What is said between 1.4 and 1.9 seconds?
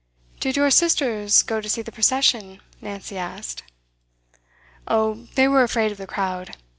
go to see